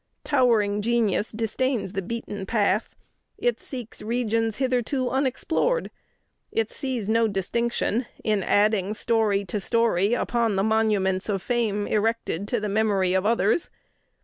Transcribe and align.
Towering 0.23 0.81
genius 0.81 1.31
disdains 1.31 1.95
a 1.95 2.01
beaten 2.01 2.47
path. 2.47 2.95
It 3.37 3.59
seeks 3.59 4.01
regions 4.01 4.55
hitherto 4.55 5.11
unexplored. 5.11 5.91
It 6.51 6.71
sees 6.71 7.07
no 7.07 7.27
distinction 7.27 8.07
in 8.23 8.41
adding 8.41 8.95
story 8.95 9.45
to 9.45 9.59
story 9.59 10.15
upon 10.15 10.55
the 10.55 10.63
monuments 10.63 11.29
of 11.29 11.43
fame 11.43 11.85
erected 11.85 12.47
to 12.47 12.59
the 12.59 12.67
memory 12.67 13.13
of 13.13 13.27
others. 13.27 13.69